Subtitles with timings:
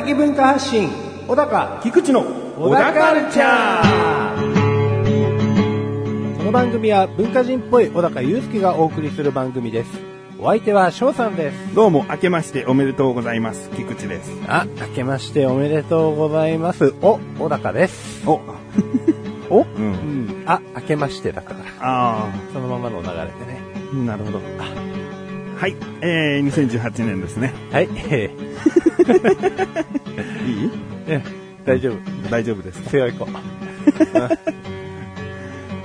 [0.00, 0.88] 的文化発信
[1.26, 2.22] 小高菊池の
[2.56, 6.36] 小高カルチャー。
[6.36, 9.90] この番組は文化人っぽい小高祐介がお送りする番組です。
[10.38, 11.74] お相手は翔さんです。
[11.74, 13.70] どうも、明けましておめでとうございます。
[13.70, 14.30] 菊池です。
[14.46, 16.94] あ明けましておめでとうございます。
[17.02, 18.22] お小高です。
[18.24, 18.40] お、
[19.50, 19.62] お？
[19.62, 19.66] う。
[19.76, 20.26] うん。
[20.26, 21.58] んあ明けましてだから。
[21.80, 23.22] あそのままの流れで
[23.52, 23.60] ね。
[23.92, 24.38] あ、なるほど。
[25.58, 27.52] はい、えー、2018年ですね。
[27.72, 27.88] はい。
[28.10, 28.30] え
[30.46, 30.68] いい？
[30.68, 30.70] ー
[31.08, 31.22] え。
[31.64, 31.96] 大丈夫。
[32.30, 32.90] 大丈夫ですか？
[32.90, 33.26] 強い子。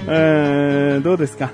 [0.08, 1.52] えー、どうですか？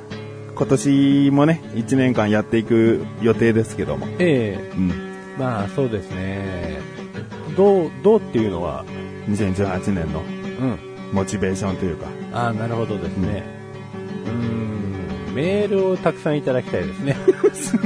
[0.56, 4.06] 今年もね、1年間やっていく予定ですけども。
[4.20, 4.72] ええ。
[4.76, 4.92] うん。
[5.38, 6.80] まあそうですね。
[7.56, 8.84] どうどうっていうのは
[9.30, 10.22] ？2018年の
[10.62, 10.78] うん。
[11.14, 12.08] モチベーションというか。
[12.34, 13.44] ああ、なるほどですね。
[14.26, 14.79] うーん、
[15.34, 17.16] メールをたくさんいただきたいですね。
[17.54, 17.78] す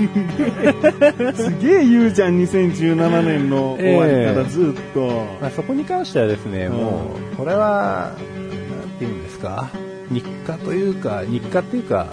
[1.59, 5.07] げえ言うじゃん、2017年の終わりからずっと。
[5.41, 9.69] まあ、そこに関してはですね、うんもう、これは、なんて言うんですか、
[10.11, 12.07] 日課というか、日課っていうか、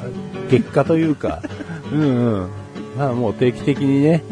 [0.51, 1.43] 月課というか、
[1.93, 2.05] うんう
[2.43, 2.47] ん。
[2.99, 4.25] まあもう定期的にね、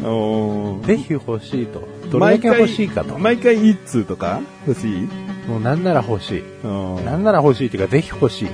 [0.85, 1.87] ぜひ欲しいと。
[2.11, 3.17] どれだけ欲しいかと。
[3.17, 4.41] 毎回一通とか？
[4.67, 5.07] 欲しい？
[5.49, 6.43] もうなんなら欲しい。
[6.63, 8.47] うんなんなら欲しいっていうか、ぜひ欲しい。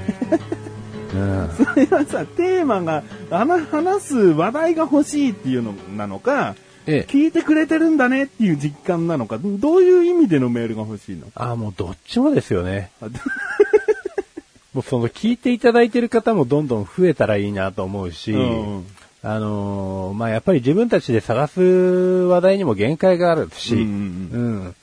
[1.16, 1.50] うん。
[1.66, 6.56] それはさ、テーマが、話話す話題が欲しいっていうのなのか、
[6.88, 7.12] ええ。
[7.12, 11.28] 聞いてくれてるんだねっていう実感なのか、どういう意味でのメールが欲しいの？
[11.36, 12.92] ああ、もうどっちもですよね。
[13.02, 13.08] あ
[14.74, 18.86] もうその聞いていただいてる方もどんどん増えたらいいなと思うし、うん
[19.24, 24.76] あのーまあ、やっぱり自分たちで探す話題にも限界があるし、うんうん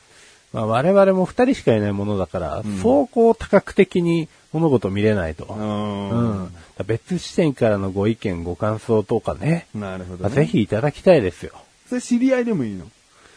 [0.52, 5.44] まあ、我々も二人しかいないものだから、そうこう多角的に物事を見れないと。
[5.44, 6.54] うんうん
[6.86, 10.36] 別視点からのご意見、ご感想とかね、なるほど、まあね。
[10.36, 10.46] ぜ。
[10.46, 11.52] ひいただきたいですよ。
[11.88, 12.86] それ知り合いでもいいの？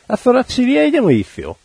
[0.07, 1.57] あ、それは知り合いでもいいですよ。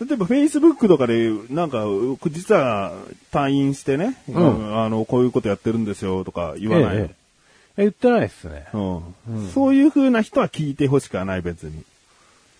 [0.00, 1.84] 例えば Facebook とかで、なんか、
[2.30, 2.92] 実は
[3.32, 7.14] 退院してね、んあの、こういうことやってるんですよとか言わないの、ええ
[7.78, 8.66] え言ってないですね。
[8.74, 11.84] うんそういう風な人は聞いてほしくはない、別に。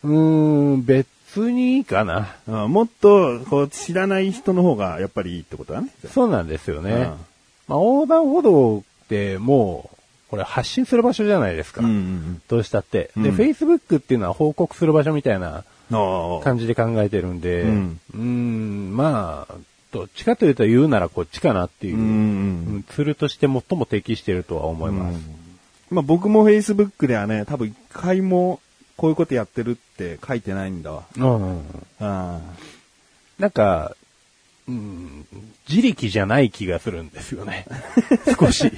[0.04, 1.06] うーん、別
[1.50, 2.34] にいいかな。
[2.46, 5.88] うんもっと、こう、知らない人の方がやっぱりいいってことだね。
[6.12, 6.92] そうなんですよね。
[6.92, 7.14] うんまあ、
[7.70, 9.96] 横断歩道ってもう、
[10.30, 11.82] これ発信する場所じゃないですか。
[11.82, 13.10] うんうんどうしたって。
[13.16, 15.64] で、うん Facebook っていうのは報告する場所みたいな。
[15.90, 19.54] 感じで考えてるんで、うんーん、まあ、
[19.90, 22.04] どっちかというと言うならこっちかなっていうう、んう
[22.78, 25.18] んツールとして最も適しているとは思います。
[25.90, 28.60] まあ僕も Facebook ではね、多分一回も
[28.98, 31.04] こういうことやってるって書いてないんだわ。
[31.16, 31.62] うん
[32.00, 32.40] あ
[33.38, 33.94] なんか、
[34.68, 35.24] うん、
[35.68, 37.64] 自力じゃない気がするんですよね。
[38.38, 38.72] 少し。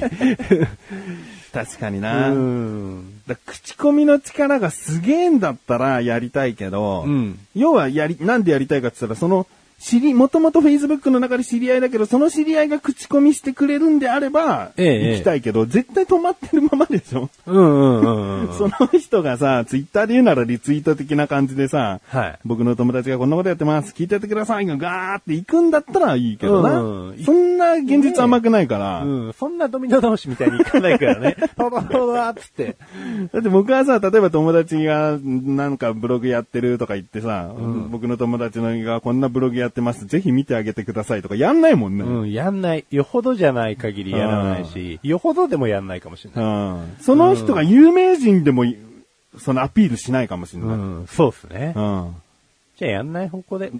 [1.53, 2.29] 確かにうな。
[2.33, 3.23] ん。
[3.27, 9.47] だ口コミの力がすげえんだったらやりたいけど、うん要はやり、なんでやりたいかって言ったら、その、
[9.81, 18.55] 知り、もともと Facebook の中で知り合いだけど、その知り合いが口コミしてくれるんであれば、ええ行きたいけど、絶対止まってるままでしょ、うんうんうんうん。
[18.59, 22.39] その人がさ、ツイッターで言うならリツイート的な感じでさ、はい。
[22.45, 23.95] 僕の友達がこんなことやってます。
[23.95, 26.81] 聞いててくださいがガーって行くんだったらいいけどな。
[26.83, 29.03] うんそんな現実甘くないから。
[29.03, 31.37] うん、そんなドミノ倒しみたいにいかないからね。
[31.57, 32.77] パパパパっつって。
[33.33, 37.51] だって僕はさ、例えば友達がなんかブログやってるとか言ってさ、
[37.91, 40.07] 僕の友達のがこんなブログやってます。
[40.07, 42.05] ぜひ見てあげてくださいとかやんないもんね。
[42.05, 42.85] うん、やんない。
[42.91, 46.45] よほどじゃない限りやらないし、よほどでもやんないかもしれない。
[46.45, 48.65] うんその人が有名人でも、
[49.39, 50.77] そのアピールしないかもしれない。
[50.77, 51.75] うん、そうっすね。
[51.77, 52.15] うん
[52.77, 53.71] じゃあやんない方向で。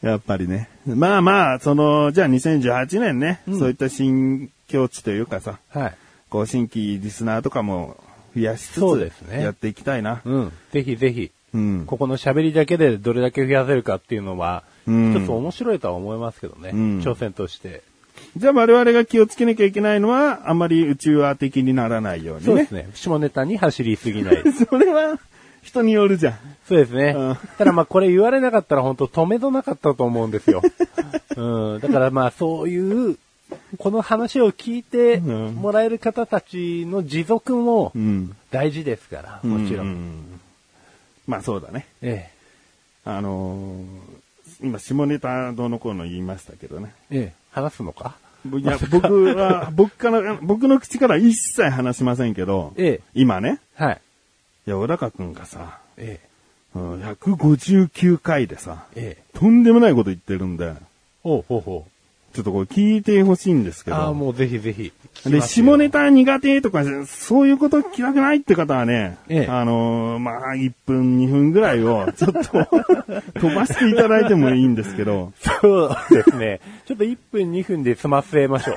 [0.00, 0.68] やっぱりね。
[0.86, 5.94] まあまあ、その、じゃあ2018年ね、そういった新境地というかさ、はい。
[6.30, 7.96] こう新規リスナーとかも
[8.36, 10.20] 増やしつつ、そうですねやっていきたいな。
[10.24, 10.52] うん。
[10.72, 11.84] ぜひぜひ、うん。
[11.86, 16.70] ここの喋りだけでどれだけ増やせるかっていうのは、うん一つ面白いとは思いますけどね。
[16.72, 17.82] うん挑戦として。
[18.36, 22.46] じゃあ我々が気をつけなきゃいけないのは、あんまり宇宙話的にならないようにね。
[22.46, 22.88] そうですね。
[22.94, 24.42] 下ネタに走りすぎない。
[24.52, 25.18] それは、
[25.62, 26.34] 人によるじゃん。
[26.66, 27.14] そうですね。
[27.16, 30.62] うんただまあこれ言われなかったら本当止めどなかったと思うんですよ。
[31.36, 31.80] うん。
[31.80, 33.16] だからまあそういう、
[33.78, 38.34] この話を聞いてうんもらえる方たちの持続もうん。
[38.50, 39.82] 大事ですから、もちろ。
[39.82, 40.37] うんん
[41.28, 41.86] まあそうだね。
[42.02, 42.28] え
[43.04, 43.86] あのー
[44.60, 46.92] 今、下ネタどうのこうの言いましたけどね。
[47.10, 48.16] え、ええ、話すのか？
[48.50, 54.00] いや、僕は、 僕から、僕の口から一切話しませんけど、ええ、今ね、はい。
[54.66, 56.18] いや、小高くんがさ、え
[56.74, 59.38] うん159回でさ、ええ。
[59.38, 60.74] とんでもないこと言ってるんで、
[61.22, 61.90] ほうほうほう。
[62.38, 64.14] ちょっとこれ聞いてほしいんですけああ、ど。
[64.14, 64.92] もうぜひぜひ。
[65.28, 72.40] で、下ネタ苦手とか、そういうこと聞きたくないって方はね、ええあのーまあ、1分、2分ぐらいを、ちょっと、
[73.40, 76.60] 飛ばしていただいてもいいんですけど、そうですね。
[76.86, 78.76] ちょっと1分2分で済ませましょう。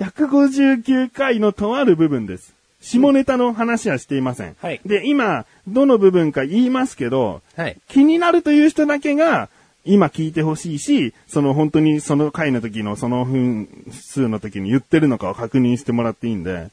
[0.02, 2.54] 159回のとある部分です。
[2.80, 4.56] 下ネタの話はしていません。
[4.62, 7.76] はいで、今、どの部分か言いますけど、はい。
[7.88, 9.50] 気になるという人だけが、
[9.84, 16.68] 今聞いてほしいし、その本当にその回の時のその分数の時に言ってるのかを確認してもらっていいんで、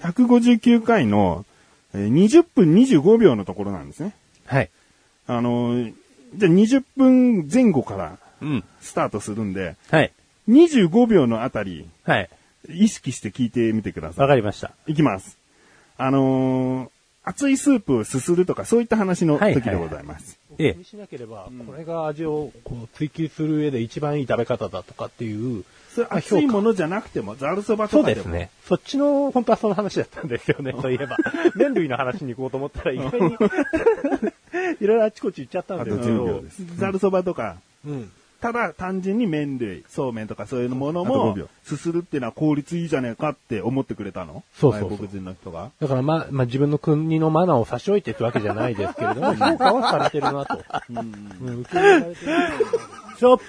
[0.00, 1.44] 159回の
[1.94, 4.14] えー20分25秒のところなんですね。
[4.46, 4.70] はい。
[5.26, 5.94] あのー
[6.36, 8.64] じゃあ20分前後からうん。
[8.80, 10.12] スタートするんで、はい。
[10.48, 12.30] 25秒のあたり、はい。
[12.68, 14.28] 意識して聞いてみてくださいわ。
[14.28, 14.72] かりました。
[14.86, 15.38] いきます。
[15.98, 16.90] あのー
[17.22, 20.38] 熱いスープをすするとかそういった話の時でございます。
[20.60, 20.78] ええ。
[20.78, 25.64] にしなければ、これが味をこう追求する上で一番いい食べ方だとかっていう、
[25.94, 28.24] それ熱いものじゃなくても、ざるそばそうとかでも。
[28.24, 28.50] ですね。
[28.66, 31.16] そっちの、本当はその話だったんですよね、 そういえば。
[31.54, 33.34] 麺類の話に行こうと思ったら、意外に、
[34.80, 36.76] いろいろあちこち行っちゃったんですけ10秒どで、す。
[36.76, 38.12] ざるそばとか、うん。
[38.40, 44.42] ただ単純に麺類、そうめんとかそういうものも5秒、すするっていうのは効率いいじゃねえかって思ってくれたの？
[44.54, 45.70] そうそうそう外国人の人が。
[45.80, 50.58] だからまあ、まあ自分の国のマナーを差し置いてってわけじゃないですけれども、評価はされてるなと。
[50.88, 51.60] うん。
[51.60, 52.16] 受け入れられてる。
[53.18, 53.44] ショップ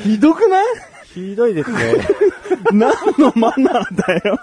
[0.00, 0.66] ひどくない？
[1.12, 1.78] ひどいですね。
[2.72, 4.38] 何のマナーだよ。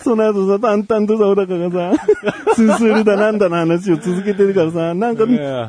[0.00, 2.06] その後さ、淡々とさ、小高がさ、
[2.54, 5.24] すするだなんだの話を続けてるからさ、なんか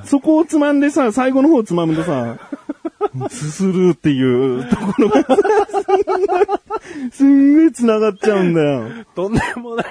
[0.05, 2.37] そこをつまんでさ、最後の方つまむとさ、
[3.29, 5.37] すするっていうところがさ、
[7.11, 9.05] すんごい繋がっちゃうんだよ。
[9.15, 9.85] とんでもない、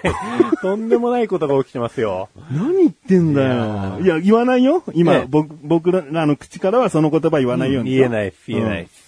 [0.60, 2.28] とんでもないことが起きてますよ。
[2.50, 3.54] 何言ってんだいよ。
[3.54, 4.82] やいや、言わないよ。
[4.94, 7.92] 今、ええ僕、僕らの口からはその言葉言わないように。
[7.92, 9.04] 言えないです、言えないです。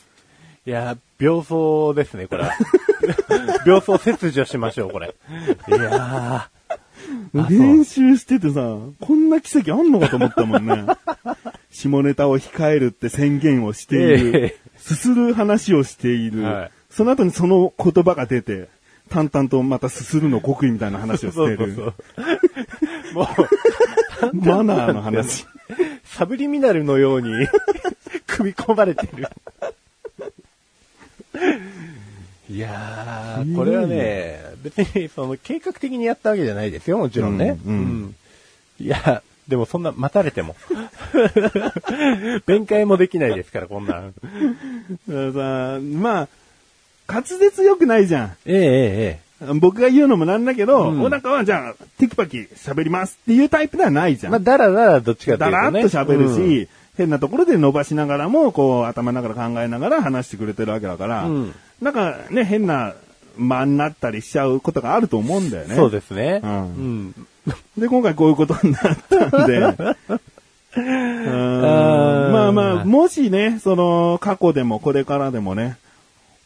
[0.66, 2.52] いや、病巣ですね、これは。
[3.64, 5.14] 病巣切除しましょう、これ。
[5.68, 6.48] いや
[7.34, 10.86] うん練習しててさ、こんな奇跡あんのかと思ったもんね。
[11.70, 13.98] 下ネタを控えるって宣言をしてい
[14.32, 14.32] る。
[14.36, 16.42] えすする話をしている。
[16.42, 18.70] はいその後にその言葉が出て、
[19.10, 21.58] 淡々とまたすするの極意みたいな話をしている。
[21.58, 21.94] そうそう
[23.04, 23.14] そう。
[23.14, 23.28] も
[24.32, 25.46] う、 マナーの話。
[26.04, 27.32] サブリミナルのように
[28.26, 29.28] 組み込まれてる。
[32.48, 37.58] いやー、これはね、別にその計画的にやったわけじゃないですよ、もちろんね。
[37.66, 38.14] うんうん
[38.78, 40.54] いや、でもそんな待たれても。
[42.46, 44.12] 弁解もできないですから、こんなん。
[44.12, 44.22] だか
[45.08, 46.28] らさ、まあ、
[47.08, 48.36] 滑舌良くないじゃん。
[48.44, 54.28] えええええ僕が言うのもなんだけど、うん小高はじゃあ、テキパキ喋りますっていうタイプではないじえ。
[54.28, 54.32] ゃん。
[54.32, 55.52] まあ、だらだらどっちかというとね。
[55.52, 62.94] だらっと喋るし、うん変なところで伸ばしながらも、こう、頭の中で考えながら話してくれてるわけだから、うんなんかね、変な
[63.36, 65.76] 間になったりしちゃうことがあると思うんだよね。
[65.76, 66.40] そうですね。
[66.42, 67.14] うんうん。
[67.76, 68.82] で、今回こういうことになっ
[69.30, 69.58] たんで、
[70.76, 75.76] うーんまあまあ、もしね、その、過去でもこれからでもね、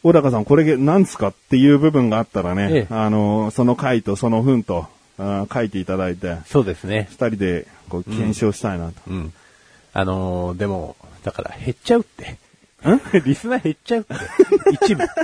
[0.03, 4.87] 小高さんこれなんすかっていう部分があったらね、ええあの、その回とその分と、
[5.17, 7.07] あー書いていただいて、そうですね。
[7.11, 8.93] 二人でこう検証したいなと。
[9.07, 9.33] うん。
[9.93, 12.37] あのーでも、だから減っちゃうって。
[13.25, 14.15] リスナー減っちゃうって。
[14.71, 15.03] 一部。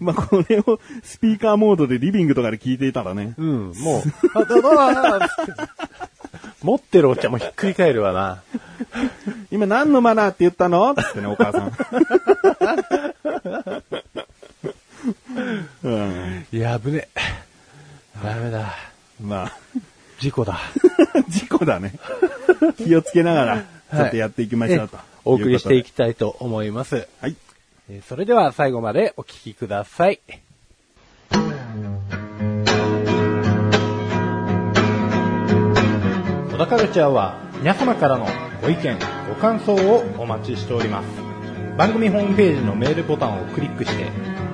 [0.00, 3.34] まあ、これをスピーカーモードでリビングとかで聞いていたらね。
[3.36, 4.02] うん、もう、
[4.34, 5.28] あ、だだだ
[6.62, 8.42] 持ってるお茶もひっくり返るわな。
[9.50, 11.72] 今何のマナーって言ったのってね、お母さん。
[15.82, 17.20] うん、いや、危ねえ。
[18.24, 18.74] ダメだ。
[19.20, 19.52] まあ、
[20.20, 20.60] 事故だ。
[21.28, 21.94] 事故だね。
[22.76, 24.96] 気をつけながら、ちょっとやっていきましょうと。
[24.96, 27.06] えお送りしていききたいと思います。
[27.20, 27.36] はい。
[27.90, 30.20] えーそれでは最後までお聞きください。
[36.52, 38.26] 小田カルチャーは皆様からの
[38.62, 41.06] ご意見、ご感想をお待ちしております。
[41.76, 44.10] 番組ホームページのメールボタンをクリックして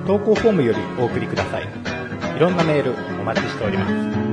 [0.07, 1.67] 投稿フォームよりお送りください。
[2.35, 3.87] いろんなメールお待ちしておりま
[4.23, 4.28] す。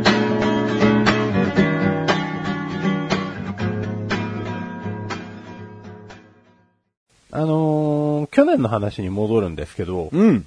[7.36, 10.44] あのー去年の話に戻るんですけど、うん。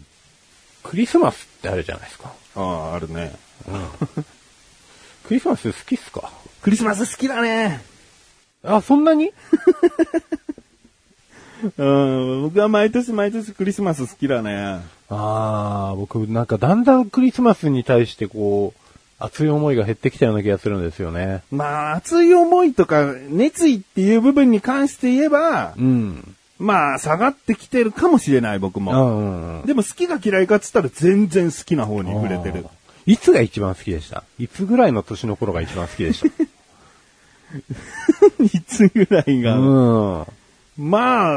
[0.84, 2.34] クリスマスってあるじゃないですか。
[2.56, 3.32] ああ、あるね。
[5.28, 6.32] クリスマス好きっすか？
[6.62, 7.82] クリスマス好きだね。
[8.64, 9.32] あ、そんなに？
[11.78, 14.80] うん、僕は毎年毎年クリスマス好きだね。
[15.10, 18.80] ああ、僕なんかだんだんクリスマスに対してこう、
[19.20, 21.44] 熱い思いが減ってきたような気がするんですよね。
[21.52, 26.36] まあ、熱い思いとか、熱意っていう部分に関して言えば、うん。
[26.60, 29.64] まあ、下がってきてるかもしれない、僕うも。
[29.66, 32.66] でも好きが嫌いかっつったら全然好きな方に触れてる。
[33.06, 34.24] いつが一番好きでした？
[34.38, 36.28] いつぐらいの年の頃が一番好きでした？
[38.44, 39.56] いつぐらいが？
[39.58, 40.26] うん。
[40.78, 41.36] まあ、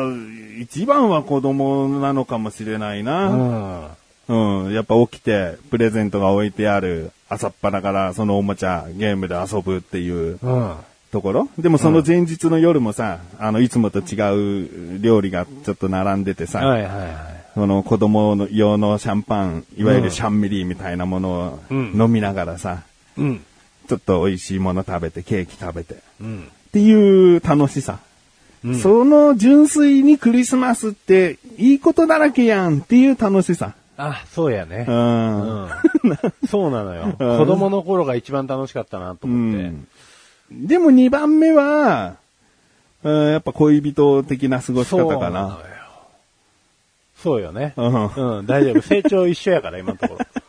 [0.61, 3.29] 一番は子供なのかもしれないうな。
[3.29, 3.88] ん。
[4.29, 4.73] うん。
[4.73, 10.75] やっぱ起きて、プレゼントが置いてある、朝っぱらからそのおもちゃ、ゲームで遊ぶっていううん。
[11.12, 11.49] ところ。
[11.59, 17.09] でもその前日の夜もさ、あの、いつもと違う料理がちょっと並んでてさ、はいはいはい。
[17.54, 22.83] その子供の用のシャンパン、いわゆるシャンミリーみたいなものをうん飲みながらさ、
[23.19, 23.45] うん。
[23.88, 26.49] ちょっと美味しいもの食べて、ケーキ食べて、っうん。
[26.73, 27.99] ていう楽しさ。
[28.64, 33.75] うんその純粋にクリスマスっていいことだらけやんっていう楽しさ。
[33.99, 34.92] あ、そうやねう。
[34.92, 35.62] ん。
[35.64, 35.69] うん。
[36.49, 37.14] そうなのよ。
[37.19, 39.73] うん子供の頃が一番楽しかったなとう思って。
[40.53, 40.67] ん。
[40.67, 42.17] でも2番目は、
[43.03, 45.49] うんやっぱ恋人的な過ごし方かな。
[45.49, 45.73] そうよ。
[47.23, 47.75] そうよね。
[47.77, 48.83] うんうん、大丈夫。
[48.83, 50.27] 成長一緒やから、今のところ。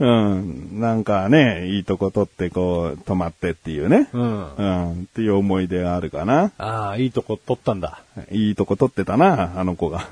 [0.00, 0.06] う
[0.40, 0.80] ん。
[0.80, 4.08] なんかね、いいとこ取ってこう、泊まってっていうね。
[4.12, 4.54] うん。
[4.54, 4.92] うん。
[5.02, 6.52] っていう思い出があるかな。
[6.56, 8.00] ああ、いいとこ取ったんだ。
[8.30, 10.08] いいとこ取ってたな、あの子が。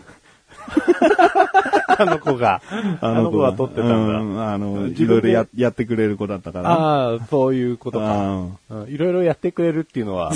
[1.98, 2.60] あの子が。
[3.00, 3.96] あの子が取ってたんだ。
[3.96, 6.70] うん、あの、いろいろややってくれる子だったから。
[6.70, 8.04] ああ、そういうことか。
[8.16, 10.32] うんうんいろいろやってくれるっていうのは、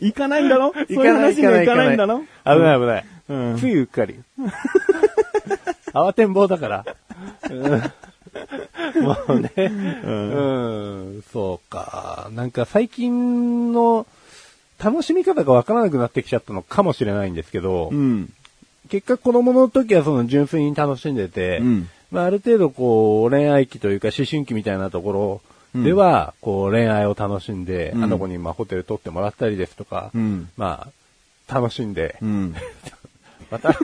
[0.00, 0.72] 行かないんだろ？
[0.72, 2.20] 行かないそういう話には行かないんだろ？
[2.44, 3.04] 危ない危ない。
[3.28, 4.20] うんついうっかり。
[5.92, 6.84] 慌てんぼうだから。
[7.50, 7.82] うん
[9.02, 12.28] もうね、うん、そうか。
[12.32, 14.06] なんか最近の
[14.82, 18.32] 楽しみ方がわからなくなってきちゃったのかもしれないんですけど、うん。
[18.88, 25.40] 結果子供の時はその純粋に楽しんでて、うんまあある程度こう恋愛期というか思春期みたいなとこ
[25.74, 30.88] ろでは、こう恋愛を楽しんで、うんあの子にまあホテル取ってもらったりですとか、うんま
[31.48, 32.54] あ楽しんで、うん。
[33.50, 33.76] また、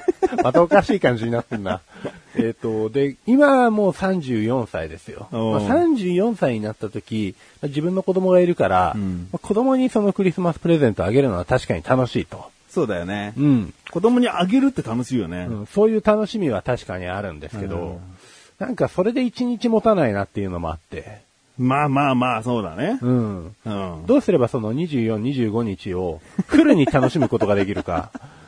[0.44, 1.80] またおかしい感じになってんな。
[2.36, 5.28] えっと、で、今はもう34歳ですよ。
[5.30, 12.50] まあ、34歳になった時、まあ自分の子供がいるから、うんまあ子供にそのクリスマスプレゼントをあげるのは確かに楽しいと。
[12.68, 13.32] そうだよね。
[13.36, 13.74] うん。
[13.90, 15.46] 子供にあげるって楽しいよね。
[15.48, 18.00] うんそういう楽しみは確かにあるんですけど、
[18.58, 21.24] なんかそれで一日持たないなっていうのもあって、
[21.58, 22.98] まあまあまあ、そうだね。
[23.00, 23.54] うん。
[23.64, 24.06] うん。
[24.06, 28.10] どうすればその24、25日をフルに楽しむことができるか。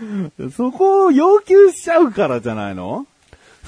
[0.56, 3.06] そこを要求しちゃうからじゃないの？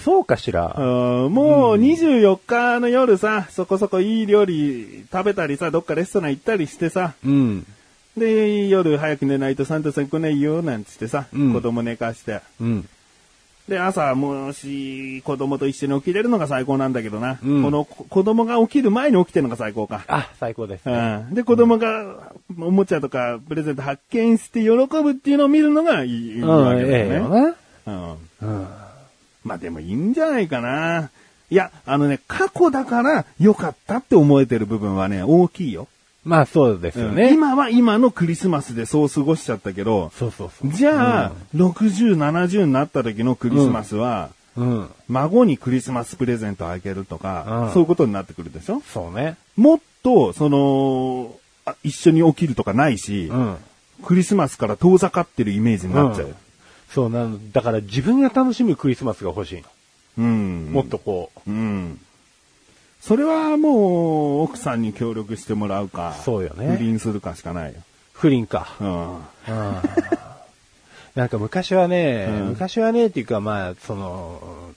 [0.04, 0.74] そうかしら。
[0.76, 0.80] う
[1.28, 7.66] んもう24日の夜さ、そこそこいい料理食べたりさ、どっかレストラン行ったりしてさ、うん。
[8.16, 12.40] で、夜早く寝ないとサンタさん来ないよ、なんつってさ、うん子供寝かして。
[12.60, 12.88] うん。
[13.68, 17.38] で、朝、もし、子供と一緒に起きれるのが最高なんだけどな。
[17.44, 20.02] うんこのこ子供が起きる前に起きてるのが最高か。
[20.08, 21.18] あ、最高ですうね。
[21.30, 21.34] ん。
[21.34, 27.54] で、子供が、おもちゃとか、プレゼント発見して喜ぶっていうのを見るのがいいうん、けだええよ。
[27.86, 28.12] うん。
[28.42, 28.66] うん。
[29.44, 31.10] まあでもいいんじゃないかな。
[31.50, 35.86] いや、あのね、過去だから良かったって思えてる部分はね、大きいよ。
[36.24, 37.32] まあそうですようんね。
[37.32, 40.72] 今は今のクリスマスでそう過ごしちゃったけど、そうそうそう。
[40.72, 44.88] じゃあ、60、70になった時のクリスマスは、うん。
[45.08, 48.82] 孫にクリスマスプレゼントあげるとか、うんそういうことになってくるでしょ？
[48.92, 49.36] そうね。
[49.56, 53.56] もっと、その、あ一緒に起きるとかないし、うん。
[54.04, 56.34] クリスマスから遠ざかってるイメージになっちゃう。
[56.90, 59.62] そうなんだから自分が楽しむクリスマスが欲しいの。
[60.18, 60.70] うん。
[60.72, 61.50] もっとこう。
[61.50, 61.98] うん。
[63.02, 67.80] それはもう、奥さんに協力してもらうか、そうよね不倫するかしかないよ。
[68.12, 68.68] 不倫か。
[68.80, 69.18] うん。
[71.16, 74.72] なんか昔はね、うん昔はねっていうかまあ、その、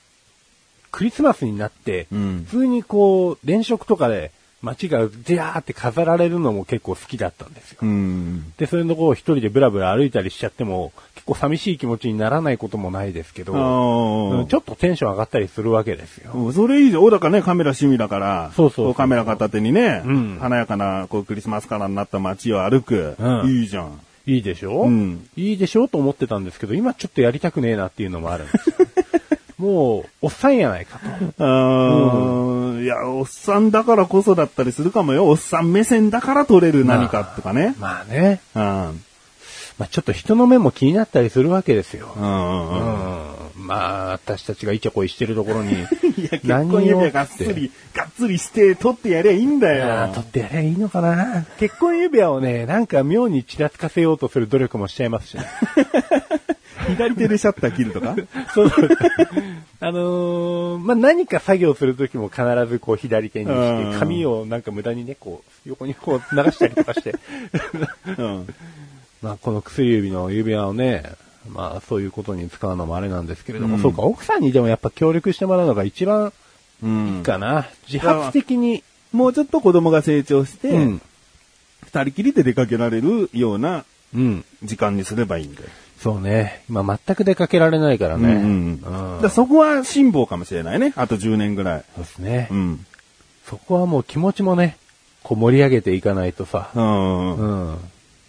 [0.91, 4.32] クリスマスになって、うん普通にこう、電飾とかで
[4.65, 7.79] 街がジャーって飾られるのも結構好きだったんですよ。
[7.84, 8.51] うん。
[8.57, 16.31] で、それのこう一人でブラブラ歩いたりしちゃっても、結構寂しい気持ちにならないこともないですけど、あうんちょっとテンション上がったりするわけですよ。
[16.50, 16.51] あ。
[16.53, 17.03] それいいじゃん。
[17.03, 23.15] おだかね、カメラ趣味だから、そうそうそうこカメラ片手にね、うん華やかなこうクリスマスカラーになった街を歩く。
[23.19, 24.00] うんいいじゃん。
[24.27, 25.88] いいでしょ、うんいいでしょ？
[25.88, 28.75] と思ってたんですけど、今ちょっとやりたくねえなっていうのもあるんですよ。
[29.65, 31.43] もう、おっさんやないかと。
[31.43, 35.27] あーいや、おっさんだからこそだったりするかもよ。
[35.27, 37.75] おっさん目線だから撮れる何かとかね。
[37.79, 38.41] まあね。
[38.53, 38.62] うん。
[38.62, 42.13] まあちょっと人の目も気になったりするわけですよ。
[42.15, 43.29] うんうんうん。
[43.29, 43.35] うん。
[43.65, 45.84] まあ、私たちがイチャコイしてるところに、 いや、
[46.39, 50.12] 結婚指輪がっつり、がっつりして取ってやりゃいいんだよ。
[50.13, 55.45] 取ってやればいいのかな結婚指輪をね、なんか妙にちらつかせようとする努力もしちゃいますしね。
[56.88, 58.15] 左手でシャッター切るとか？
[58.53, 58.72] そう。
[59.79, 67.15] あのーまあ、何か作業するときも必ずこう左手にしうんて、髪をなんか無駄にね、こう、横にこう流したりとかして、
[68.17, 68.48] うん。
[69.22, 71.03] まあ、この薬指の指輪をね、
[71.50, 76.34] まあ、そういうことに使うのもあれなんですけれども、うんそうか、奥さんにでもやっぱ協力してもらうのが一番
[76.84, 77.68] うんいいかな。
[77.88, 81.02] 自発的に、もうちょっと子供が成長して、うん。
[81.84, 84.46] 二人きりで出かけられるようなうん。
[84.64, 85.70] 時間にすればいいんだよ。
[86.00, 86.64] そうね。
[86.70, 88.34] 今全く出かけられないからね。
[88.34, 90.94] うんうんだからそこは辛抱かもしれないね。
[90.96, 91.86] あと10年ぐらい。
[91.96, 92.48] そうですね。
[92.52, 92.86] うん。
[93.46, 94.78] そこはもう気持ちもね、
[95.24, 97.36] こう盛り上げていかないとさ、うん。
[97.38, 97.78] うん。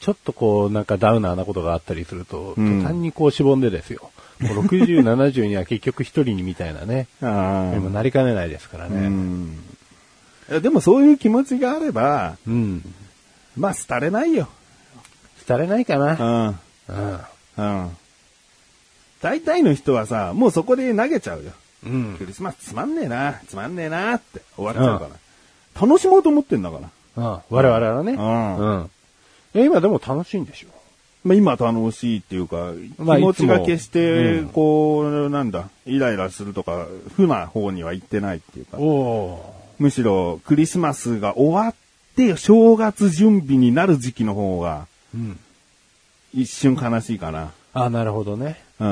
[0.07, 4.13] ちょっとこう、なんかダウナーなことがあったりすると、うん途端にこうしぼんでですよ。
[4.39, 9.09] もう60、 70には結局一人にみたいなね、あにもなりかねないですからね。
[9.09, 9.59] ん。
[10.49, 12.85] いやでもそういう気持ちがあれば、うん。
[13.57, 14.47] まあ、廃れないよ。
[15.49, 16.13] 廃れないかうな。
[16.51, 16.61] ん。
[16.89, 17.21] うん。
[17.57, 17.91] うん。
[19.21, 21.51] 大体の人はさ、もうそこで投げちゃうよ。
[21.85, 22.27] うんク。
[22.27, 25.85] リスマスつまんねえな、つまんねえなって終わっちゃうから。
[25.85, 26.79] 楽しもうと思ってんだか
[27.17, 27.25] ら。
[27.25, 27.41] うん。
[27.51, 28.13] 我々はね。
[28.13, 28.91] うんうん。
[29.57, 30.69] いや今でも楽しいんでしょ。
[31.25, 36.87] まあ、今楽しいっていうか、まあ気持ちが決してこう、なんだ、イライラするとか、
[37.17, 38.79] 負な方には行ってないっていうか、
[39.79, 41.75] むしろクリスマスが終わっ
[42.15, 45.19] て、正月準備になる時期の方が、ー。
[45.19, 45.39] うん。
[46.35, 47.53] 一瞬悲しいかな。
[47.73, 48.61] あ、なるほどね。
[48.79, 48.89] うん。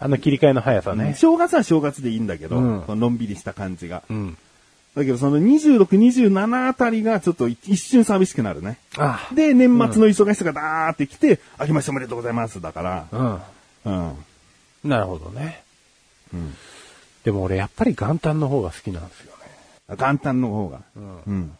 [0.00, 1.14] あの切り替えの速さね。
[1.14, 2.60] 正月は正月でいいんだけど、う
[2.94, 4.02] んのんびりした感じが。
[4.10, 4.36] うん。
[4.98, 8.78] だけどその26、27あたりがちょっと一瞬寂しくなるね。
[8.96, 12.60] あで、年末の忙しさがダーって来て、明けましておめでとうございます。
[12.60, 13.40] だから、うん。
[13.84, 14.16] う
[14.86, 14.90] ん。
[14.90, 15.62] なるほどね。
[16.34, 16.52] うん。
[17.22, 19.32] でも俺やっぱり元旦の方が好きなんですよ
[19.88, 19.96] ね。
[19.96, 20.80] 元旦の方が。
[20.96, 21.22] うん。
[21.22, 21.56] うん。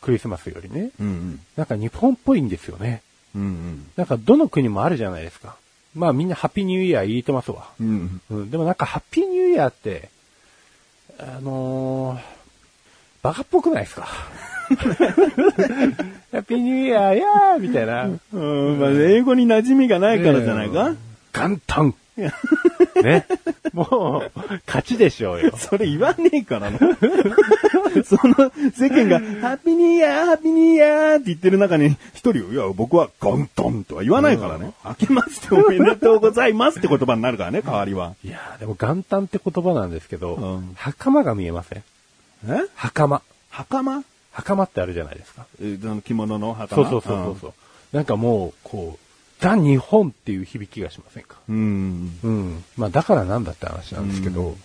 [0.00, 0.90] クリスマスよりね。
[0.98, 3.02] うんなんか日本っぽいんですよね。
[3.36, 3.42] うん。
[3.42, 5.54] うんなんかどの国もあるじゃないですか。
[5.94, 7.68] まあみんなハッピーニューイヤー言えてますわ。
[7.80, 8.20] うん。
[8.28, 8.38] うん。
[8.38, 8.50] うん。
[8.50, 10.10] でもなんかハッピーニューイヤーって、
[11.18, 12.20] あのー、
[13.26, 14.02] バカっぽくないですか？
[14.72, 14.74] ハ
[16.38, 18.04] ッピーニューイヤーやーみたいな。
[18.32, 18.78] うん。
[18.78, 20.94] まあ、英語に馴染みがないからじゃないか、
[21.32, 23.26] 元旦 ね。
[23.72, 24.30] もう、
[24.66, 25.56] 勝ちでしょうよ。
[25.56, 26.78] それ言わねえからな。
[28.04, 34.72] その世間が、ハッピーニューイヤー、ハッピーニューイヤーって言ってる中に、一人、いや、僕は元旦とは言わないからね。
[34.84, 38.14] 明けましておめでとうございますって言葉になるからね、代わりは。
[38.24, 41.82] いやーでも元旦って言葉なんですけど、うん袴が見えません？
[42.46, 42.68] え？
[42.74, 43.22] 袴。
[43.50, 44.04] 袴？
[44.32, 45.46] 袴ってあるじゃないですか。
[45.62, 46.68] えその着物の袴？
[46.68, 47.52] そうそうそうそう。
[47.92, 51.36] なんかもう、こう、ザ・日本っていう響きがしませんか？
[51.48, 52.18] うん。
[52.22, 52.64] うん。
[52.76, 54.56] まあだからなんだって話なんですけど、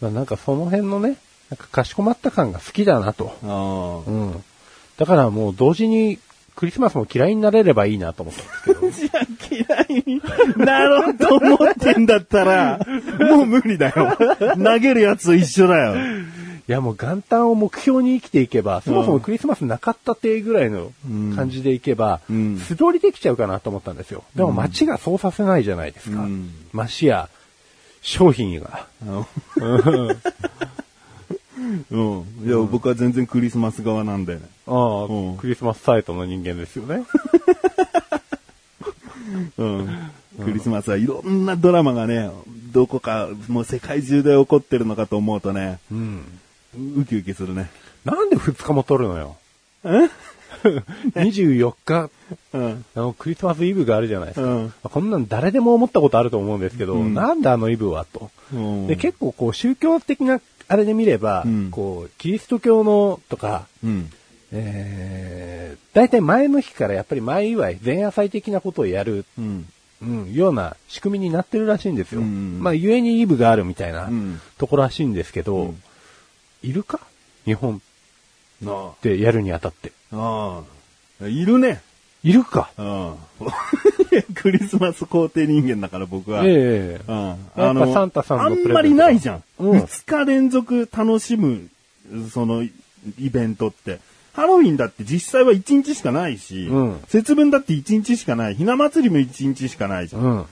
[0.00, 1.16] まあなんかその辺のね、
[1.50, 3.36] なんかかしこまった感が好きだなと。
[3.44, 4.10] ああ。
[4.10, 4.44] うん。
[4.96, 6.18] だからもう同時に
[6.56, 9.16] クリスマスも嫌いになれればいいなと思ったんですけど。
[9.54, 10.20] じゃあ嫌いに
[10.56, 12.80] なろうと思ってんだったら、
[13.20, 14.16] もう無理だよ。
[14.56, 15.94] 投げるやつと一緒だよ。
[16.68, 20.92] いやもう元旦を目標に生きていけば、そもそもクリスマスなかったてぐらいの
[21.34, 24.22] 感じでいけば、うん素通りできちゃうかなと思ったんですよ。
[24.36, 26.22] でも街がそうさせないじゃないですか。
[26.22, 27.30] うん街や
[28.02, 28.86] 商品が。
[31.90, 32.24] うん。
[32.44, 34.46] いや、僕は全然クリスマス側なんだよね。
[34.66, 37.04] あんクリスマスサイトの人間ですよね。
[39.58, 40.10] うん。
[40.44, 42.30] クリスマスはいろんなドラマがね、
[42.72, 46.24] どこか、もう世界中で起こってるのかと思うとね、うん。
[46.76, 47.70] ウキウキするね。
[48.04, 49.36] なんで2日も撮るのよ？
[49.84, 50.08] え？
[51.14, 52.10] 24日、
[52.52, 52.84] うん。
[52.94, 54.46] あの、クリスマスイブがあるじゃないですか。
[54.46, 58.30] うんこんなん誰でも思ったことあると思うんですけど、うんなんであのイブはと。
[58.52, 64.10] うんで、結構こう宗教的なあれで見れば、うんこう、キリスト教のとか、うん。
[64.50, 69.66] えー、大体前の日からやっぱり前祝い、前夜祭的なことをやる、うん。
[70.00, 72.20] うん、ような仕組みになってるらしいんですよ。
[72.20, 75.82] うんまあ、ゆえにイブがあるみたいなうんところらしいんですけど、うん
[76.62, 77.00] いるか？
[77.44, 77.80] 日本
[78.62, 79.92] なでやるにあたって。
[80.12, 80.62] あ。
[81.20, 81.28] ああ。
[81.28, 81.82] いるね。
[82.24, 82.70] いるか？
[82.76, 83.14] うん。
[84.34, 86.42] クリスマス皇帝人間だから僕は。
[86.44, 87.16] ええうん。
[87.56, 89.44] やっぱサンタさんあんまりないじゃん。
[89.58, 91.68] うん2日連続楽しむ、
[92.32, 92.70] その、イ
[93.30, 94.00] ベントって。
[94.32, 98.54] ハロウィンだって実際は1日しかないし、うん節分だって1日しかない。
[98.54, 100.22] ひな祭りも1日しかないじゃん。
[100.22, 100.46] うん。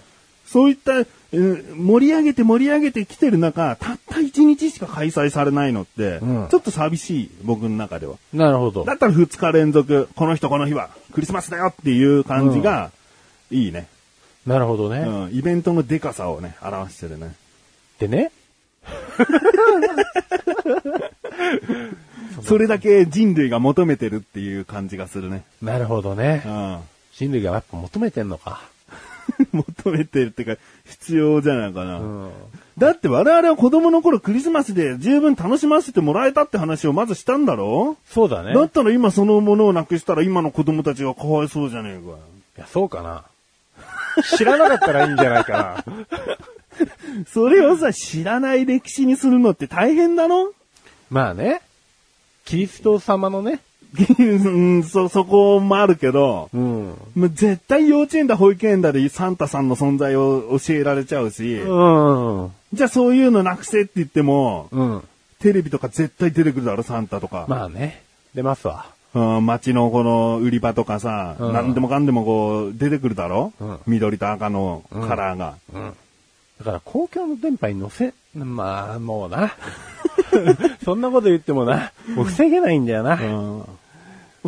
[0.46, 8.14] そういった、えー盛り上げて盛り上げてきてる中、たった1日しか開催されないのって、うんちょっと寂しい、僕の中では。
[8.32, 8.94] なるほどだ。
[8.94, 12.90] ったら2日連続、この人この日はクリスマスだよっていう感じが、
[13.50, 13.88] いいね。
[14.46, 15.00] なるほどね。
[15.00, 15.36] うん。
[15.36, 17.34] イベントのデカさをね、表してるね。
[17.98, 18.30] でね？
[22.42, 25.42] それだけ人類が求めてるっていう感じがするね。
[25.62, 26.48] なるほどねう。
[26.48, 26.78] ん。
[27.12, 28.62] 人類がやっぱ求めてんのか。
[29.52, 31.98] 求めてるっていうか、必要じゃないかな。
[31.98, 32.30] うん。
[32.78, 37.96] だって我々は子供の頃クリスマスで十分楽しませてもらえたって話をまずしたんだろ？
[38.10, 38.52] そうだね。
[38.54, 42.16] だったら今そのものをなくしたら今の子供たちがかわいそうじゃねえか。
[42.58, 43.24] いや、そうかな。
[44.36, 45.94] 知らなかったらいいんじゃないかな。
[47.32, 50.52] それをさ、知らない歴史にするのって大変だろ？
[51.10, 51.62] まあね。
[52.44, 53.60] キリスト様のね。
[54.18, 56.94] うんそ、 そこもあるけど、うん。
[57.14, 62.52] もう絶対幼稚園だ保育園だでサンタさんの存在を教えられちゃうし、うん。
[62.72, 65.02] じゃあそういうのなくせって言っても、うん。
[65.38, 67.46] テレビとか絶対出てくるだろ、サンタとか。
[67.48, 68.02] まあね。
[68.34, 68.86] 出ますわ。
[69.14, 75.54] うん、街のこの売り場とかさ、うん何でもかんでもこう出てくるだろ、うん緑と赤のカラーが。
[75.72, 75.92] うん。
[76.58, 79.54] だから公共の電波に乗せ、まあ、もうな。
[80.84, 83.14] そんなこと言ってもな、もう防げないんだよな。
[83.14, 83.64] うん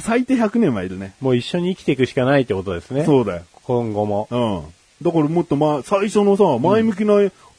[0.01, 1.15] 最低100年はいるね。
[1.21, 3.05] もう一緒に生きていくしかないってことですね。
[3.05, 3.43] そうだよ。
[3.65, 4.29] 今後も。
[4.31, 4.63] うん。
[5.03, 7.15] だからもっとまあ、最初のさ、前向きな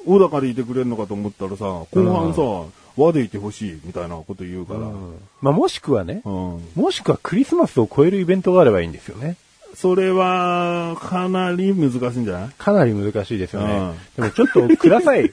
[0.06, 2.42] 小高でいてくれるのかと思ったらさ、後半さ、
[2.98, 4.80] 和でいてほしいみたいなこと言うから。
[4.80, 6.68] うんまあ、もしくはね、うん。
[6.76, 9.38] もしくはクリスマスを超えるイベントがあればいいんですよね。
[9.76, 12.50] それは、かなり難しいんじゃない？
[12.58, 13.74] かなり難しいですよね。
[13.74, 15.32] うんでもちょっとください。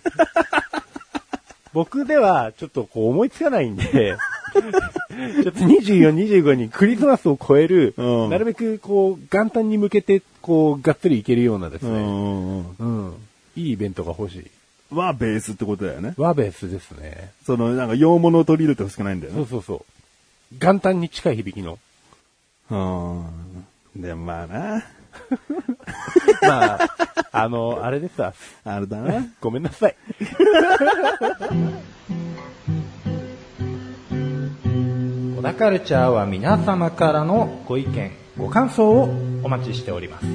[1.73, 4.17] 僕ではちょっとこう思いつかないんで、
[5.43, 13.07] ちょっと24、25にクリスマスを超える、うんなるべくこう元旦に向けてこうがっつりいけるようなですね、うんうんうん。
[13.07, 13.15] うん。
[13.57, 14.51] いいイベントが欲しい。
[14.95, 16.15] はベースってことだよね。
[16.17, 17.33] ワーベースですね。
[17.45, 19.49] その、なんか洋物を取り入れてほしくないんだよねそう。
[19.49, 20.59] そうそう。
[20.59, 21.79] 元旦に近い響きの。
[22.71, 22.77] う
[23.99, 24.03] ん。
[24.03, 24.85] でもまあな。
[26.43, 26.89] まあ、
[27.33, 28.35] あの、あれですわ。
[28.65, 29.27] あれだな。
[29.41, 29.97] ごめんなさい。
[35.37, 39.03] 小田カルチャーは皆様からのご意見、ご感想を
[39.43, 40.27] お待ちしております。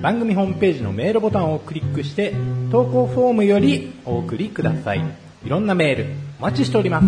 [0.00, 2.32] 番組ホームページのメールボタンをクリックして、
[2.70, 5.04] 投稿フォームよりお送りください。
[5.44, 6.06] いろんなメール、
[6.38, 7.04] お待ちしております。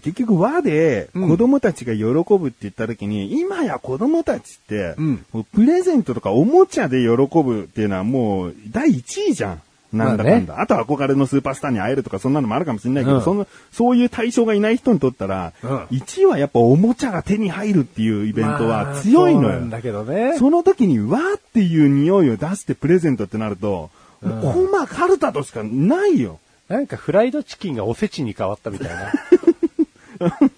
[0.00, 2.04] 結局和でうん子供たちが喜
[2.38, 9.62] ぶって言った時に、今や子供たちって、うんプレゼントとかおもちゃで喜ぶっていうのはもう第一位じゃん。
[9.92, 10.60] なんだかんだ。
[10.60, 19.60] あとは憧れのスーパースターに会えるとかそんなのもあるかもしれないけど、うんそのそういう対象がいない人にとったら、うん1位はやっぱおもちゃが手に入るっていうイベントは強いのよ。
[19.60, 20.36] まあだけどね。
[20.38, 23.90] その時に、わーっていう匂いを出してプレゼントってなると、
[24.22, 26.38] もうコマカルタとしかないよ。
[26.68, 29.12] なんかフライドチキンがおせちに変わったみたいな。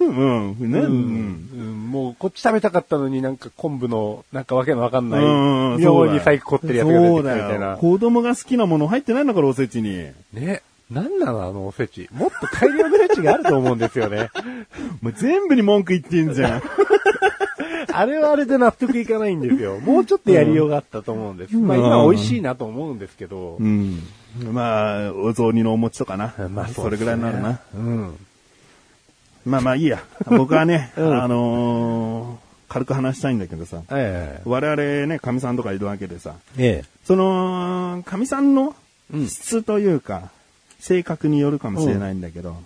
[0.00, 0.72] うん。
[0.72, 0.80] ね。
[0.80, 5.24] ううんんもうこっち食べたかったのになんか昆布のなんかわけのわかんない、う
[5.76, 7.76] ん妙に最高凝ってるやつが出てきたみたいなよ。。
[7.78, 10.10] 子供が好きなもの入ってないんだから、おせちに。
[10.32, 10.62] ね。
[10.90, 12.08] なんなのあのおせち。
[12.12, 14.30] もっと改良の余地があると思うんですよね。
[15.00, 16.62] もう全部に文句言ってんじゃん。
[17.94, 19.78] あれはあれで納得いかないんですよ。
[19.80, 21.56] もうちょっとやりようがあったと思うんです。
[21.56, 23.56] まあ今美味しいなと思うんですけど。
[23.58, 24.02] うん。
[24.52, 26.34] まあ、お雑煮のお餅とかな。
[26.50, 27.60] まあそれぐらいになるな。。
[27.74, 28.16] うん。
[29.44, 30.02] まあまあいいや。
[30.26, 33.82] 僕はね、うんあのー軽く話したいんだけどさ。
[33.90, 36.36] え我々ね、神さんとかいるわけでさ。
[36.56, 36.82] え。
[36.82, 38.74] えその、神さんの
[39.12, 40.30] うん質というか、
[40.80, 42.56] 性格によるかもしれないんだけど、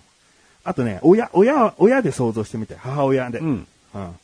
[0.63, 3.39] あとね、親、親、親で想像してみて、母親で。
[3.39, 3.41] え。
[3.41, 3.67] うん。
[3.95, 4.15] うん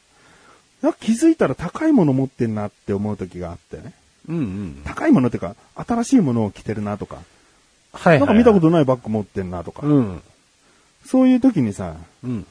[0.84, 3.94] なんか気づいたら高いもの持ってんなって思う時があってね。
[4.28, 4.82] うんうん。
[4.84, 7.20] 高いものっていうか、新しいものを着てるなとか、
[7.94, 10.22] はいなんか見たことないバッグ持ってんなとか、うん。
[11.06, 12.46] そういう時にさ、うん。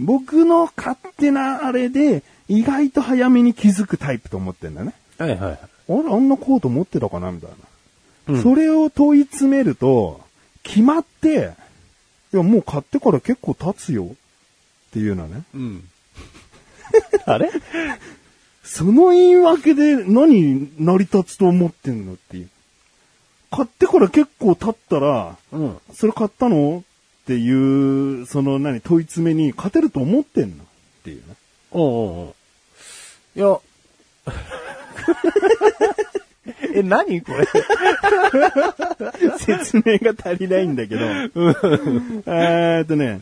[0.00, 4.92] 僕の勝手なあれで、意外と早めに気づくタイプと思ってんだね。
[5.18, 5.52] はいはい。
[5.52, 7.56] あれ、あんなコート持ってたかなみたいな。
[7.56, 10.20] うんそれを問い詰めると、
[10.62, 11.52] 決まって、
[12.32, 14.04] いや、もう買ってから結構経つよ。
[14.04, 14.08] っ
[14.92, 15.42] ていうのね。
[15.54, 15.88] うん。
[17.26, 17.50] あれ？
[18.62, 22.48] その言い訳で何成り立つと思ってんのっていう。
[23.50, 25.78] 買ってから結構経ったら、うん。
[25.92, 26.82] それ買ったの？
[27.24, 30.64] っていう、その何、問い詰めに勝てると思ってんの？
[30.64, 30.66] っ
[31.04, 31.34] ていうね。
[31.70, 31.82] おう
[32.20, 32.34] お
[33.36, 33.58] ういや。
[36.74, 37.46] え、何これ？
[39.38, 41.00] 説明が足りないんだけど。
[41.06, 43.20] えーっとね、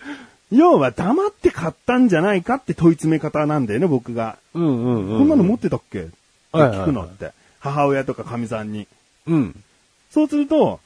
[0.51, 4.37] 要は黙って買ったんじゃないかって問い詰め方なんだよね、僕が。
[4.55, 5.19] うんうんうん。
[5.21, 6.01] こんなの持ってたっけ？
[6.01, 6.11] って
[6.53, 7.31] はいはいはい聞くのって。
[7.61, 8.89] 母親とか神さんに。
[9.29, 9.63] うん。
[10.11, 10.81] そうすると、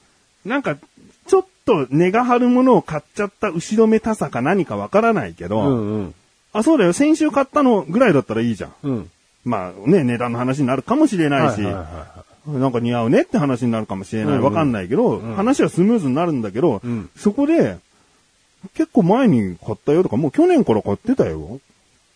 [0.45, 0.77] なんか、
[1.27, 6.15] ちょっと値が張るものを買っちゃった後ろめたさか何かわからないけど、うんうん。
[6.53, 8.73] あ、そうだよ、先週買ったのぐらいだったらいいじゃん。
[8.83, 9.11] うん。
[9.45, 14.33] まあね、値段の話になるかもしれないし、はいはいはなんか似合うねって話になるかもしれない。
[14.35, 17.77] うんうんわかんないけど、話はスムーズになるんだけど、うんそこで、
[18.75, 21.61] 結構前に買ったよとか、もう去年から買ってたよ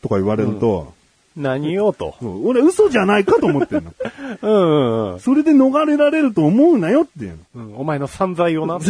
[0.02, 0.92] とか言われると、
[1.40, 2.14] 何よと。
[2.20, 3.92] そう俺嘘じゃないかと思ってんの。
[4.42, 7.64] うんうんうんそれで逃れられると思うなよっていうの。
[7.64, 7.76] うん。
[7.78, 8.78] お前の散財をな。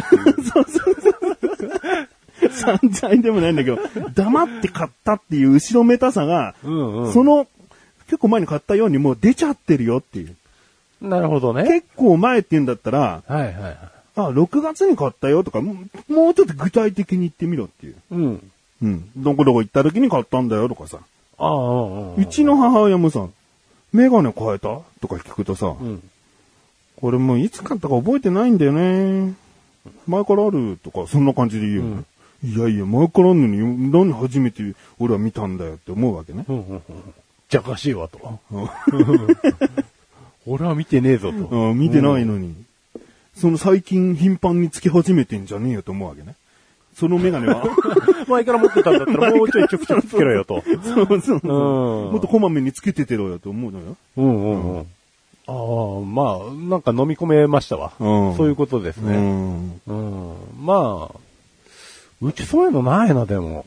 [2.51, 3.79] 散財でもないんだけど、
[4.15, 7.13] 黙って買ったっていう後ろめたさが、うんうん。
[7.13, 7.47] その、
[8.07, 10.35] 結構前に買ったようにもう出ちゃってるよっていう。
[11.01, 11.65] なるほどね。
[11.65, 13.77] 結構前って言うんだったら、はいはいはい。
[14.17, 15.77] あ、6月に買ったよとか、も
[16.09, 17.95] うもうちょっと具体的に言ってみろっていう。
[18.11, 18.51] うん。
[18.83, 19.11] うん。
[19.17, 20.99] どこどこ行った時に買ったんだよとかさ。
[21.40, 22.22] ああ、うんうん。
[22.22, 23.26] うちの母親もさ、
[23.92, 24.81] メガネ変えた？
[25.00, 26.03] とか聞くとさ、うん。
[27.00, 29.35] これもういつ買ったか覚えてないんだよね。
[30.07, 32.05] 前からあるとか、そんな感じで言うよね。
[32.44, 34.62] いやいや、前からあるのに、何初めて
[34.98, 36.44] 俺は見たんだよって思うわけね。
[36.48, 36.83] うんうんうん。
[37.48, 38.38] じゃかしいわと。
[40.46, 41.37] 俺は見てねえぞと。
[41.37, 42.55] うん、見てないのに。
[43.35, 46.35] その最近頻繁につけ始めてんじゃねえよと思うわけね。
[47.01, 47.65] そのメガネは、
[48.29, 50.63] 前から持ってたんだったらもうちょいちょくちょくつけろよと。
[50.85, 53.97] そうそううんもっとこまめにつけててろよと思うのよ。
[54.19, 54.87] うんうんうん。
[55.47, 57.93] ああ、まあ、なんか飲み込めましたわ。
[57.99, 59.17] うんそういうことですうね。
[59.17, 59.81] ん。
[59.87, 60.35] うん。
[60.63, 61.17] まあ、
[62.21, 63.65] うちそういうのないな、でも。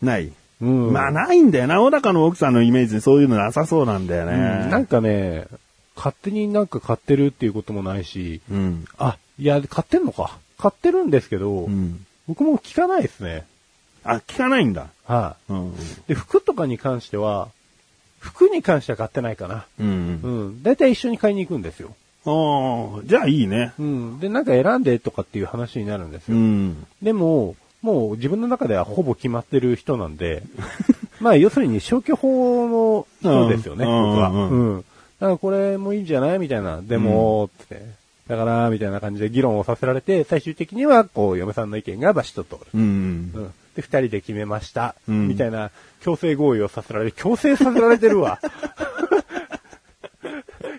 [0.00, 0.30] ない。
[0.60, 0.92] うん。
[0.92, 1.82] まあないんだよな。
[1.82, 4.62] 小高の奥さんのイメージでそういうのなさそうなんだよね。
[4.64, 5.46] うんなんかね、
[5.96, 8.84] 勝手になんか買ってるっていうこともないし、うん。
[8.98, 10.38] あ、いや、買ってんのか。
[10.58, 12.06] 買ってるんですけど、うん。
[12.28, 13.44] 僕も聞かないですね。
[14.04, 14.88] あ、聞かないんだ。
[15.04, 15.74] はい、うん。
[16.06, 17.48] で、服とかに関しては、
[18.18, 19.66] 服に関しては買ってないかな。
[19.80, 20.28] うんう。
[20.50, 20.62] ん。
[20.62, 21.94] だいたい一緒に買いに行くんですよ。
[22.24, 23.72] ああ、じゃあいいね。
[23.78, 24.20] うん。
[24.20, 26.36] で、なんか選んでとかっていう話になるんですよ。
[26.36, 26.86] うん。
[27.02, 30.44] でも、もう自分の中ではほぼ決まってる人なんで、
[31.20, 34.28] まあ要するに消去法の人ですよね、うん僕は。
[34.28, 34.84] うんうん。
[35.18, 36.80] だからこれもいいんじゃないみたいな。
[36.80, 38.01] でも、つって。
[38.28, 42.70] だから、みたいな感じで議論をさせられて、最終的には、こう、嫁さんの意見がバシッと通る。
[42.74, 42.80] うん。
[42.80, 42.84] う
[43.40, 43.52] ん。
[43.74, 44.94] で、二人で決めました。
[45.08, 47.12] うんみたいな、強制合意をさせられる。
[47.12, 48.38] 強制させられてるわ。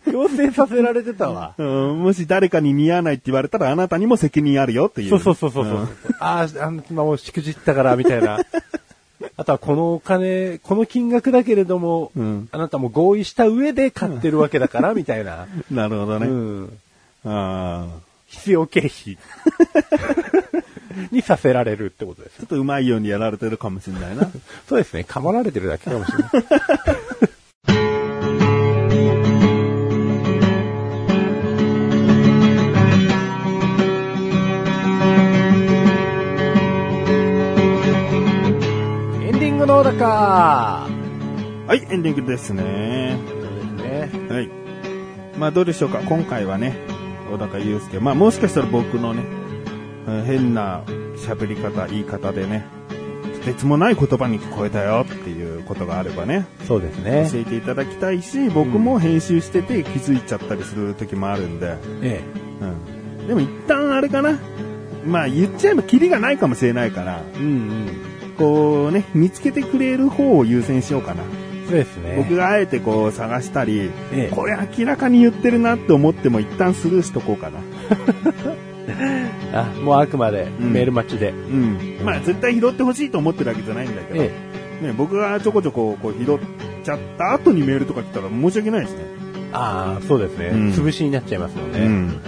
[0.06, 1.56] 強制させられてたわ。
[1.58, 5.10] うんもし誰かに似合わないって言われたらあなたにも責任あるよっていう。
[5.10, 5.88] そうそうそうそうそう。
[6.20, 8.40] ああ、あの、今もうしくじったから、みたいな。
[9.38, 15.48] あとはこのお金、この金額だけれども、うんあなたも合意した上で買ってるわけだから、みたいな。
[15.72, 16.28] なるほどね。
[16.28, 16.78] うん。
[17.26, 18.00] ああ。
[18.28, 19.18] 必要経費
[21.12, 22.44] にさせられるってことですちょ。
[22.46, 24.30] っとうまいようにやられてるかもしれないな。
[24.68, 25.06] そうですね。
[25.08, 26.30] 噛まられてるだけかもしれない。
[39.26, 40.88] エンディングのだか
[41.68, 43.18] はい、エンディングですね。
[43.28, 44.34] そうですね。
[44.36, 44.50] はい。
[45.38, 46.00] まあどうでしょうか？
[46.02, 46.76] 今回はね、
[47.34, 48.00] 小高祐介。
[48.00, 49.24] まあもしかしたら僕のね、
[50.08, 50.84] えー変な
[51.18, 52.66] 喋り方、言い方でね、
[53.40, 62.22] とてつもない言葉に聞こえたよっていうことがあればね、そうですね教えていただきたいし、僕も編集してて気づいちゃったりする時もあるんで、え
[62.62, 63.28] うん。
[63.28, 64.38] でも一旦あれかな。
[65.06, 67.40] まあ言っちゃえばキリがないかもしれないから、え。
[67.40, 67.88] うんうん。
[68.38, 71.24] こうね、見つけてくれる方を優先しようかな。
[71.74, 72.16] そうですね。
[72.18, 77.60] 僕があえてこう探したり、ええこれ明らかに言ってるなって思っても一旦スルーしとこうかな。
[79.54, 81.30] あ、もうあくまでうんメール待ちで。
[81.32, 82.00] うん。
[82.04, 84.32] まあ絶対拾ってほしいと思ってるわけじゃないんだけど、え
[84.84, 86.40] ね、僕がちょこちょここう拾っ
[86.84, 89.06] ちゃった後にメールとか来たら申し訳ないですね。
[89.52, 90.52] ああ、そうですね。
[90.54, 91.80] うん潰しになっちゃいますもんね。
[91.80, 92.20] うん。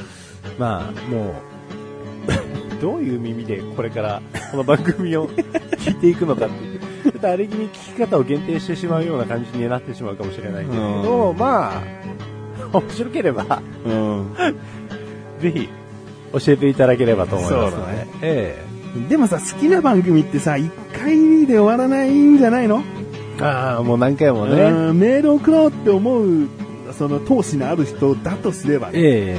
[0.58, 1.36] まあ、も
[2.77, 6.74] う、 どういう耳でこれからこの番組を聞いていくのかって
[7.25, 11.81] とあれ気味聞き方を限定してしまうような感じになってしまうかもしれないんですけど、まあ、
[12.77, 14.27] 面白ければ、うん。
[15.41, 15.69] ぜひ、
[16.33, 17.71] 教えていただければと思いますので。
[17.71, 18.63] そうだねえ
[19.09, 22.81] でもさ、好きな番組ってさ、一回で終わらないんじゃないの？
[23.39, 24.69] えああ、もう何回もうね。
[24.69, 26.47] んメール送ろうって思う、
[26.97, 29.38] その闘志のある人だとすればね、え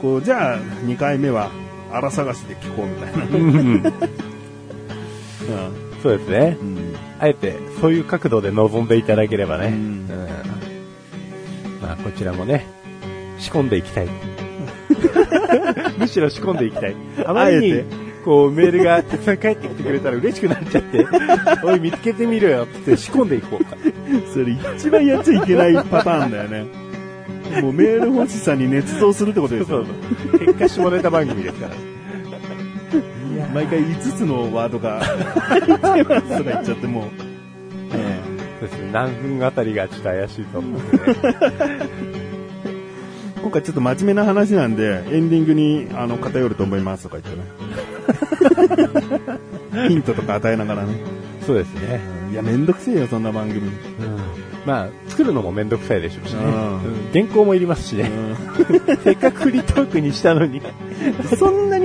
[0.00, 1.50] こう、じゃあ、2回目は、
[1.92, 3.24] 荒探しで聞こうみたいな。
[3.24, 3.44] えう
[3.78, 3.82] ん
[6.02, 6.56] そうですね。
[6.60, 6.75] うん
[7.18, 9.68] あえて、そういう角度で臨んでいただければね。
[9.68, 10.06] うんうん
[11.80, 12.66] まあ、こちらもね、
[13.38, 14.08] 仕込んでいきたい。
[15.98, 16.96] むしろ仕込んでいきたい。
[17.24, 17.84] あまりに
[18.26, 21.06] こう、メールがたくさん返ってきてくれたら嬉しくなっちゃって、
[21.64, 23.76] おい、見つけてみろよって仕込んでいこうか。
[24.32, 26.66] それ一番やっちゃいけないパターンだよね。
[27.62, 30.38] もうメール欲しさに捏造するってことですよそうそう。
[30.38, 30.46] そう。
[30.46, 31.95] 結果下ネタ番組ですから。
[33.56, 37.10] 毎回5つのワードが入ってますとか言っちゃってもう。
[37.94, 38.20] え
[38.60, 38.92] そうですね。
[38.92, 41.14] 何分あたりがちょっと怪しいと思うんで、ね。
[43.40, 47.40] 今回ちょっと真面目な話なんで、エンディングに、あの、偏ると思いますとか言って
[49.72, 49.88] ね。
[49.88, 50.94] ヒントとか与えながらね。
[51.46, 52.00] そうですね。
[52.32, 53.60] いや、めんどくせえよ、そんな番組。
[53.60, 53.72] うん。
[54.66, 56.44] まあ、作るのもめんどくさいでしょうしね。
[56.44, 58.10] うんうん原稿もいりますしね。
[59.04, 60.60] せっかくフリートークにしたのに。
[61.38, 61.75] そんな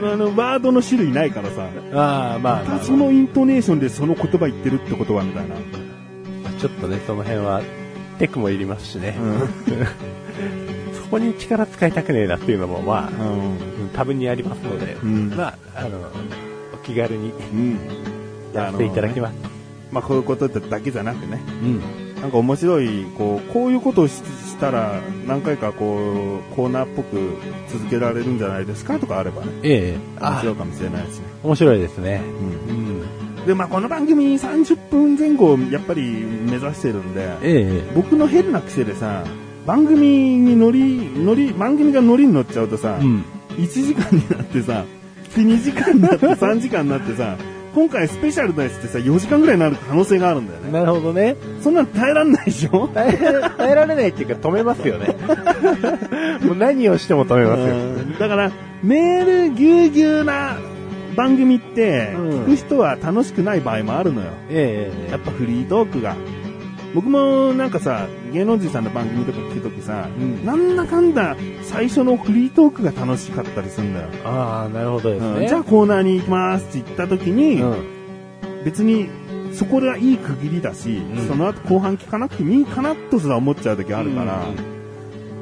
[0.00, 1.68] の、ワードの種類ないからさ。
[1.94, 5.56] ああ、まあ、まあ、そのイントネーションでその言葉言ってるってことは、みたいな。
[6.58, 7.62] ちょっとね、その辺は、
[8.18, 9.16] テクもいりますしね。
[9.18, 13.14] うそこに力使いたくねえなっていうのも、まあ、ん。
[13.14, 15.98] うん多分にありますので、うんまあ、あの、
[16.74, 17.78] お気軽にうん。
[18.54, 19.34] やっていただきます。
[19.90, 21.40] まあ、こういうことだけじゃなくね。
[21.62, 22.09] うん。
[22.20, 27.36] なんか面白い、こう、こういうことをししたら、何回かこう、コーナーっぽく
[27.68, 29.52] 続けられるんじゃないですかとかあればね。
[29.62, 31.24] ええ面白いかもしれないですね。
[31.42, 32.20] 面白いですね。
[32.68, 33.46] うんうん。
[33.46, 39.24] で、まあ、この番組30分前後、やっぱり目指してるんで、え僕の変な癖でさ、
[39.66, 43.24] 番組に乗り、乗り、番組が乗りに乗っちゃうとさ、えうん。
[43.56, 44.84] 1時間になってさ、
[45.34, 47.36] で2時間になって3時間になってさ、
[47.74, 50.72] 今回スペシャルのやつってさ、4時間ぐらいになる可能性があるんだよね。
[50.72, 51.36] なるほどね。
[51.62, 52.88] そんなの耐えらんないでしょ？
[52.88, 53.16] 耐え、
[53.56, 55.14] 耐えられないっていうか止めますよね。
[56.44, 57.66] もう何をしても止めますよ。
[57.66, 58.50] うんだから、
[58.82, 60.56] メールぎゅうぎゅうな
[61.16, 64.28] 番組って、うん聞く人は楽しくない場合もあるのよ。
[64.50, 66.16] ええやっぱフリートークが。
[66.94, 74.08] 僕もなんかさ、芸能人さんの番組とか聞くときさ、うんなんだかんだ最初のフリートークが楽しかったりするんだよ。
[74.24, 75.40] ああ、なるほどですね。
[75.40, 78.00] うんじゃあコーナーに行きますって言ったときに、うん。
[78.64, 79.08] 別に
[79.54, 84.44] そこでいい区切りだし、うんその後後半聞かなくてもいいかなとすら思っちゃう時あるから、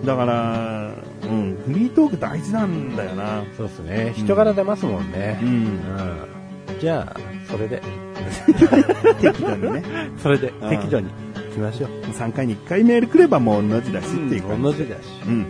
[0.05, 3.45] だから、うん、フリートーク大事なんだよな。
[3.57, 4.13] そうですね。
[4.17, 5.39] 人柄出ますもんね。
[5.43, 6.75] うんう。
[6.77, 6.81] ん。
[6.81, 7.83] じゃあ、それで、
[9.21, 9.83] 適度にね。
[10.23, 11.28] それでうん適度に行
[11.59, 11.91] きましょう。
[12.13, 14.63] 3回に1回メール来ればもう同じだしっていう感じ。
[14.63, 15.01] 同じだし。
[15.27, 15.47] うん。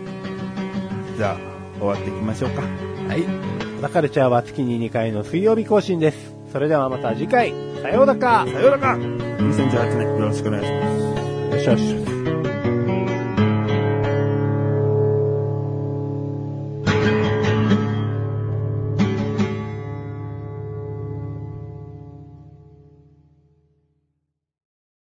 [1.15, 1.37] じゃあ、
[1.79, 2.61] 終わっていきましょうか。
[2.61, 3.23] はい。
[3.77, 6.35] 小田カルチャーは月に2回の水曜日更新です。
[6.51, 11.69] それではまた次回、さようならさようなら !2018 年よろしくお願いします。
[11.69, 12.08] よしよし。